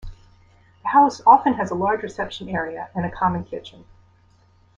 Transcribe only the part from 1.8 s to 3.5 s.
reception area and a common